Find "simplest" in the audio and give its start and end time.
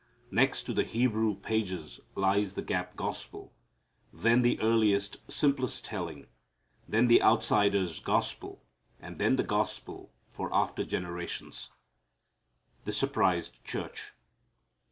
5.31-5.85